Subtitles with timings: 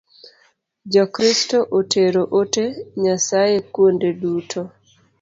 [0.95, 2.65] Jo Kristo otero ote
[3.01, 4.59] Nyasaye kuonde duto